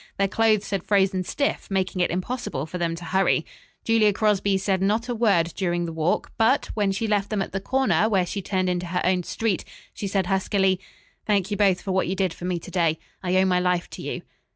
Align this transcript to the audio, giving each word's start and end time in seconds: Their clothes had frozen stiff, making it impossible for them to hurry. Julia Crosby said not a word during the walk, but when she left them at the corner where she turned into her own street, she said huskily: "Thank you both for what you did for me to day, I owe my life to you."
Their 0.17 0.27
clothes 0.27 0.71
had 0.71 0.83
frozen 0.83 1.23
stiff, 1.23 1.69
making 1.69 2.01
it 2.01 2.09
impossible 2.09 2.65
for 2.65 2.79
them 2.79 2.95
to 2.95 3.05
hurry. 3.05 3.45
Julia 3.85 4.11
Crosby 4.11 4.57
said 4.57 4.81
not 4.81 5.07
a 5.07 5.13
word 5.13 5.53
during 5.55 5.85
the 5.85 5.93
walk, 5.93 6.31
but 6.39 6.71
when 6.73 6.91
she 6.91 7.05
left 7.05 7.29
them 7.29 7.43
at 7.43 7.51
the 7.51 7.61
corner 7.61 8.09
where 8.09 8.25
she 8.25 8.41
turned 8.41 8.67
into 8.67 8.87
her 8.87 9.01
own 9.03 9.21
street, 9.21 9.63
she 9.93 10.07
said 10.07 10.25
huskily: 10.25 10.79
"Thank 11.27 11.51
you 11.51 11.57
both 11.57 11.81
for 11.83 11.91
what 11.91 12.07
you 12.07 12.15
did 12.15 12.33
for 12.33 12.45
me 12.45 12.57
to 12.61 12.71
day, 12.71 12.97
I 13.21 13.35
owe 13.37 13.45
my 13.45 13.59
life 13.59 13.91
to 13.91 14.01
you." 14.01 14.23